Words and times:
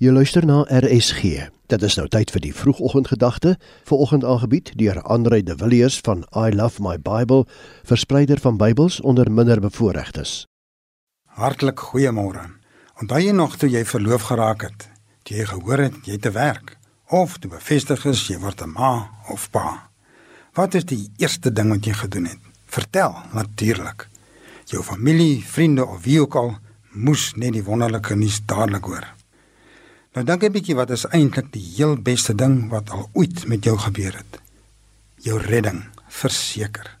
Jy 0.00 0.14
luister 0.16 0.46
na 0.48 0.62
RSG. 0.64 1.50
Dit 1.68 1.82
is 1.84 1.94
nou 1.98 2.06
tyd 2.08 2.30
vir 2.32 2.40
die 2.40 2.54
vroegoggendgedagte, 2.56 3.50
vanoggend 3.84 4.22
aangebied 4.24 4.70
deur 4.80 5.02
Andre 5.02 5.42
de 5.44 5.52
Villiers 5.60 5.98
van 6.06 6.22
I 6.32 6.54
Love 6.56 6.80
My 6.80 6.94
Bible, 6.96 7.44
verspreider 7.84 8.40
van 8.40 8.56
Bybels 8.56 8.96
onder 9.04 9.28
minderbevoorregtes. 9.28 10.46
Hartlik 11.36 11.84
goeiemôre. 11.90 12.46
Onthou 13.02 13.20
jy 13.20 13.36
nog 13.36 13.58
toe 13.60 13.68
jy 13.68 13.84
verloof 13.84 14.30
geraak 14.30 14.64
het? 14.70 14.88
Toe 15.28 15.36
jy 15.36 15.46
gehoor 15.52 15.84
het 15.90 16.00
jy 16.08 16.16
te 16.16 16.32
werk 16.32 16.78
of 17.12 17.36
toe 17.36 17.52
bevestig 17.52 18.08
is 18.08 18.24
jy 18.32 18.40
word 18.40 18.64
'n 18.64 18.72
ma 18.72 19.10
of 19.28 19.50
pa? 19.52 19.90
Wat 20.56 20.74
is 20.74 20.88
die 20.88 21.12
eerste 21.20 21.52
ding 21.52 21.68
wat 21.76 21.84
jy 21.84 21.92
gedoen 21.92 22.24
het? 22.24 22.40
Vertel 22.64 23.14
natuurlik. 23.36 24.08
Jou 24.64 24.82
familie, 24.82 25.44
vriende 25.44 25.84
of 25.84 26.04
wie 26.04 26.20
ook 26.20 26.34
al 26.34 26.56
moes 26.90 27.34
net 27.36 27.52
die 27.52 27.64
wonderlike 27.64 28.16
nuus 28.16 28.40
dadelik 28.46 28.84
hoor. 28.84 29.19
Nou 30.10 30.24
dink 30.26 30.42
'n 30.42 30.50
bietjie 30.50 30.74
wat 30.74 30.90
is 30.90 31.06
eintlik 31.06 31.52
die 31.54 31.62
heel 31.62 31.94
beste 31.94 32.34
ding 32.34 32.68
wat 32.70 32.90
al 32.90 33.08
ooit 33.12 33.46
met 33.46 33.64
jou 33.64 33.76
gebeur 33.78 34.16
het. 34.16 34.40
Jou 35.22 35.38
redding, 35.38 35.84
verseker. 36.08 36.98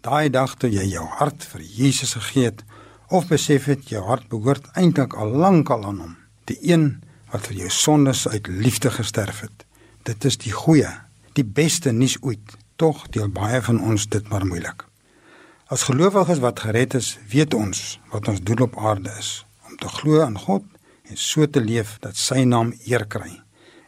Daai 0.00 0.30
dag 0.30 0.54
toe 0.56 0.68
jy 0.70 0.84
jou 0.84 1.06
hart 1.06 1.44
vir 1.44 1.60
Jesus 1.60 2.12
gegee 2.12 2.44
het 2.44 2.64
of 3.08 3.28
besef 3.28 3.64
het 3.64 3.88
jou 3.88 4.02
hart 4.04 4.28
behoort 4.28 4.68
eintlik 4.74 5.14
al 5.14 5.28
lank 5.28 5.70
al 5.70 5.84
aan 5.84 6.00
hom, 6.00 6.16
die 6.44 6.58
een 6.60 7.02
wat 7.30 7.46
vir 7.46 7.56
jou 7.56 7.70
sondes 7.70 8.28
uit 8.28 8.46
liefde 8.46 8.90
gesterf 8.90 9.40
het. 9.40 9.64
Dit 10.02 10.24
is 10.24 10.36
die 10.36 10.52
goeie, 10.52 10.92
die 11.32 11.44
beste 11.44 11.92
nuus 11.92 12.18
ooit. 12.20 12.56
Tog 12.76 13.08
deel 13.08 13.28
baie 13.28 13.62
van 13.62 13.80
ons 13.80 14.08
dit 14.08 14.28
maar 14.28 14.46
moeilik. 14.46 14.84
As 15.66 15.82
gelowiges 15.82 16.38
wat 16.38 16.60
gered 16.60 16.94
is, 16.94 17.18
weet 17.28 17.54
ons 17.54 18.00
wat 18.10 18.28
ons 18.28 18.42
doel 18.42 18.64
op 18.68 18.78
aarde 18.78 19.12
is, 19.18 19.46
om 19.68 19.76
te 19.76 19.88
glo 19.88 20.20
aan 20.20 20.38
God 20.38 20.71
en 21.12 21.18
so 21.20 21.46
te 21.46 21.60
leef 21.60 21.98
dat 22.00 22.16
sy 22.16 22.44
naam 22.48 22.72
eer 22.88 23.04
kry. 23.04 23.40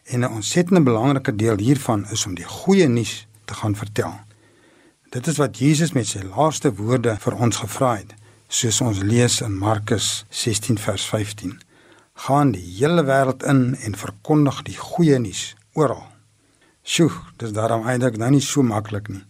En 0.05 0.19
'n 0.19 0.33
ontsettend 0.37 0.83
belangrike 0.83 1.35
deel 1.35 1.57
hiervan 1.57 2.05
is 2.11 2.25
om 2.25 2.35
die 2.35 2.45
goeie 2.45 2.87
nuus 2.87 3.27
te 3.45 3.53
gaan 3.53 3.75
vertel. 3.75 4.13
Dit 5.09 5.27
is 5.27 5.37
wat 5.37 5.57
Jesus 5.57 5.91
met 5.91 6.07
sy 6.07 6.21
laaste 6.21 6.73
woorde 6.75 7.17
vir 7.19 7.33
ons 7.33 7.57
gevra 7.57 7.95
het, 7.97 8.13
soos 8.47 8.81
ons 8.81 8.99
lees 8.99 9.41
in 9.41 9.57
Markus 9.57 10.25
16 10.29 10.77
vers 10.77 11.05
15. 11.05 11.59
Gaan 12.13 12.51
die 12.51 12.65
hele 12.77 13.03
wêreld 13.03 13.43
in 13.43 13.75
en 13.75 13.95
verkondig 13.95 14.61
die 14.63 14.77
goeie 14.77 15.19
nuus 15.19 15.55
oral. 15.73 16.03
Sjoe, 16.83 17.11
dis 17.37 17.51
daarom 17.51 17.87
eintlik 17.87 18.17
nou 18.17 18.29
nie 18.31 18.41
so 18.41 18.61
maklik 18.61 19.09
nie. 19.09 19.23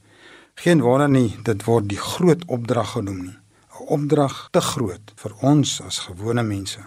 Geen 0.55 0.81
wonder 0.81 1.09
nie, 1.09 1.37
dit 1.43 1.63
word 1.63 1.89
die 1.89 1.99
groot 1.99 2.45
opdrag 2.47 2.91
genoem 2.91 3.23
nie. 3.23 3.37
'n 3.80 3.87
Opdrag 3.87 4.47
te 4.52 4.61
groot 4.61 5.13
vir 5.15 5.33
ons 5.41 5.81
as 5.81 5.99
gewone 5.99 6.43
mense. 6.43 6.80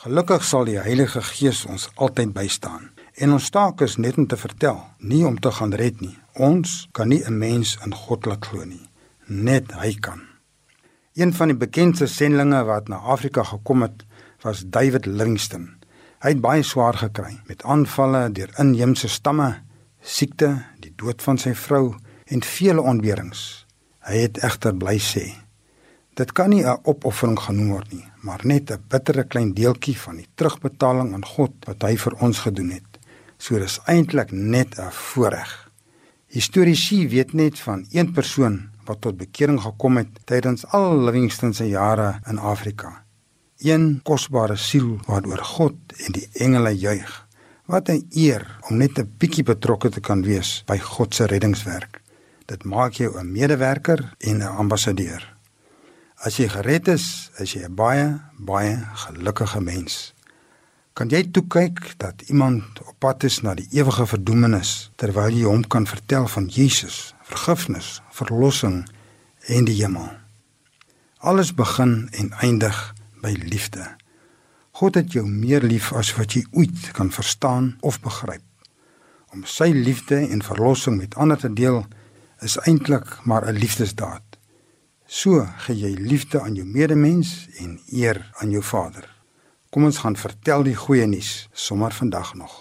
Gelukkig 0.00 0.44
sal 0.48 0.64
die 0.64 0.78
Heilige 0.80 1.20
Gees 1.20 1.66
ons 1.68 1.82
altyd 2.00 2.30
bystaan. 2.32 2.86
En 3.20 3.34
ons 3.36 3.48
taak 3.52 3.82
is 3.84 3.98
net 4.00 4.16
om 4.16 4.24
te 4.24 4.38
vertel, 4.40 4.78
nie 4.96 5.26
om 5.28 5.34
te 5.36 5.50
gaan 5.52 5.74
red 5.76 5.98
nie. 6.00 6.14
Ons 6.40 6.88
kan 6.96 7.08
nie 7.12 7.20
'n 7.20 7.36
mens 7.36 7.76
in 7.84 7.92
God 7.92 8.24
laat 8.24 8.46
glo 8.46 8.64
nie. 8.64 8.88
Net 9.26 9.72
hy 9.72 9.92
kan. 10.00 10.22
Een 11.14 11.34
van 11.34 11.48
die 11.48 11.56
bekendste 11.56 12.06
sendlinge 12.06 12.64
wat 12.64 12.88
na 12.88 12.96
Afrika 12.96 13.42
gekom 13.42 13.82
het, 13.82 14.06
was 14.42 14.64
David 14.66 15.06
Livingstone. 15.06 15.68
Hy 16.22 16.28
het 16.28 16.40
baie 16.40 16.62
swaar 16.62 16.94
gekry 16.94 17.40
met 17.46 17.62
aanvalle 17.62 18.32
deur 18.32 18.50
inheemse 18.58 19.08
stamme, 19.08 19.60
siekte, 20.00 20.64
die 20.80 20.92
dood 20.96 21.22
van 21.22 21.38
sy 21.38 21.54
vrou 21.54 21.94
en 22.26 22.42
vele 22.42 22.80
ontberings. 22.80 23.66
Hy 23.98 24.16
het 24.16 24.38
egter 24.38 24.74
bly 24.74 24.98
sê: 24.98 25.49
Dit 26.20 26.32
kan 26.32 26.50
nie 26.52 26.64
'n 26.64 26.80
opoffering 26.82 27.38
genoem 27.40 27.68
word 27.68 27.92
nie, 27.92 28.04
maar 28.20 28.40
net 28.44 28.70
'n 28.70 28.84
bittere 28.88 29.24
klein 29.24 29.54
deeltjie 29.54 29.96
van 29.98 30.16
die 30.16 30.28
terugbetaling 30.34 31.14
aan 31.14 31.24
God 31.24 31.52
wat 31.64 31.82
hy 31.82 31.96
vir 31.96 32.14
ons 32.20 32.38
gedoen 32.38 32.70
het. 32.70 32.98
So 33.38 33.58
dis 33.58 33.80
eintlik 33.86 34.30
net 34.32 34.78
'n 34.78 34.90
voorreg. 34.90 35.70
Historiese 36.26 37.08
weet 37.08 37.32
net 37.32 37.58
van 37.58 37.86
een 37.90 38.12
persoon 38.12 38.68
wat 38.84 39.00
tot 39.00 39.16
bekering 39.16 39.60
gekom 39.60 39.96
het 39.96 40.08
tydens 40.24 40.66
al 40.66 41.04
Livingstone 41.04 41.52
se 41.52 41.68
jare 41.68 42.20
in 42.26 42.38
Afrika. 42.38 43.04
Een 43.58 44.00
kosbare 44.02 44.56
siel 44.56 44.98
waaroor 45.06 45.44
God 45.44 45.76
en 45.96 46.12
die 46.12 46.28
engele 46.32 46.78
juig. 46.78 47.26
Wat 47.64 47.88
'n 47.88 48.06
eer 48.10 48.58
om 48.68 48.76
net 48.76 48.98
'n 48.98 49.14
bietjie 49.18 49.44
betrokke 49.44 49.88
te 49.88 50.00
kan 50.00 50.22
wees 50.22 50.62
by 50.66 50.78
God 50.78 51.14
se 51.14 51.24
reddingswerk. 51.26 52.00
Dit 52.46 52.64
maak 52.64 52.92
jou 52.92 53.18
'n 53.18 53.32
medewerker 53.32 54.14
en 54.18 54.36
'n 54.36 54.56
ambassadeur. 54.56 55.39
As 56.20 56.36
jy 56.36 56.50
gered 56.52 56.88
is, 56.92 57.30
is 57.40 57.54
jy 57.56 57.64
'n 57.64 57.74
baie 57.74 58.20
baie 58.36 58.76
gelukkige 59.04 59.60
mens. 59.60 60.12
Kan 60.92 61.08
jy 61.08 61.30
toe 61.32 61.46
kyk 61.48 61.94
dat 61.96 62.20
iemand 62.28 62.80
op 62.84 62.94
pad 62.98 63.24
is 63.24 63.40
na 63.40 63.54
die 63.54 63.68
ewige 63.72 64.04
verdoemenis 64.06 64.90
terwyl 64.96 65.32
jy 65.32 65.46
hom 65.48 65.64
kan 65.64 65.86
vertel 65.86 66.28
van 66.28 66.46
Jesus, 66.46 67.14
vergifnis, 67.24 68.02
verlossing 68.12 68.84
en 69.48 69.64
die 69.64 69.80
hemel? 69.80 70.10
Alles 71.24 71.54
begin 71.54 72.08
en 72.12 72.32
eindig 72.32 72.94
by 73.22 73.32
liefde. 73.32 73.88
God 74.72 74.94
het 74.94 75.12
jou 75.12 75.24
meer 75.24 75.62
lief 75.64 75.92
as 75.92 76.12
wat 76.16 76.36
jy 76.36 76.44
ooit 76.52 76.92
kan 76.92 77.10
verstaan 77.10 77.78
of 77.80 78.00
begryp. 78.00 78.44
Om 79.32 79.44
sy 79.44 79.72
liefde 79.72 80.20
en 80.28 80.42
verlossing 80.42 80.98
met 80.98 81.16
ander 81.16 81.38
te 81.38 81.52
deel 81.52 81.86
is 82.44 82.58
eintlik 82.68 83.24
maar 83.24 83.48
'n 83.48 83.56
liefdesdaad. 83.56 84.29
So 85.10 85.42
gee 85.66 85.74
jy 85.74 85.88
liefde 85.98 86.38
aan 86.38 86.54
jou 86.54 86.64
medemens 86.70 87.48
en 87.58 87.80
eer 87.90 88.20
aan 88.38 88.52
jou 88.54 88.62
Vader. 88.62 89.08
Kom 89.74 89.88
ons 89.88 89.98
gaan 90.04 90.14
vertel 90.16 90.62
die 90.62 90.76
goeie 90.78 91.06
nuus 91.10 91.48
sommer 91.50 91.90
vandag 91.90 92.30
nog. 92.38 92.52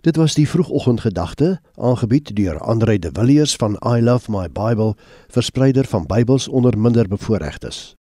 Dit 0.00 0.16
was 0.16 0.34
die 0.34 0.48
vroegoggendgedagte 0.48 1.60
aangebied 1.74 2.32
deur 2.36 2.58
Andre 2.58 2.98
de 2.98 3.10
Villiers 3.12 3.56
van 3.56 3.76
I 3.84 4.00
Love 4.00 4.30
My 4.32 4.48
Bible, 4.48 4.94
verspreider 5.28 5.84
van 5.84 6.06
Bybels 6.06 6.48
onder 6.48 6.78
minderbevoorregtes. 6.78 7.95